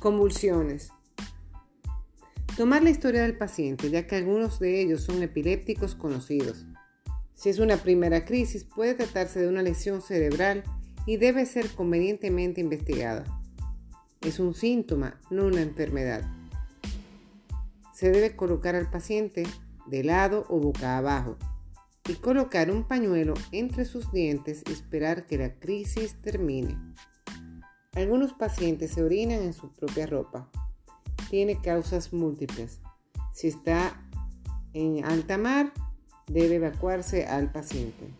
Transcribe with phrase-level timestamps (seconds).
[0.00, 0.94] Convulsiones.
[2.56, 6.64] Tomar la historia del paciente, ya que algunos de ellos son epilépticos conocidos.
[7.34, 10.64] Si es una primera crisis, puede tratarse de una lesión cerebral
[11.04, 13.26] y debe ser convenientemente investigada.
[14.22, 16.22] Es un síntoma, no una enfermedad.
[17.92, 19.42] Se debe colocar al paciente
[19.86, 21.36] de lado o boca abajo
[22.08, 26.78] y colocar un pañuelo entre sus dientes y esperar que la crisis termine.
[27.94, 30.48] Algunos pacientes se orinan en su propia ropa.
[31.28, 32.80] Tiene causas múltiples.
[33.32, 34.00] Si está
[34.72, 35.72] en alta mar,
[36.26, 38.19] debe evacuarse al paciente.